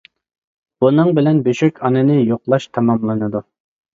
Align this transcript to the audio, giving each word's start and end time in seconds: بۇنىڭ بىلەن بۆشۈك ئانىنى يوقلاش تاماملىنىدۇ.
بۇنىڭ 0.85 1.09
بىلەن 1.19 1.41
بۆشۈك 1.49 1.77
ئانىنى 1.89 2.17
يوقلاش 2.31 2.65
تاماملىنىدۇ. 2.79 3.45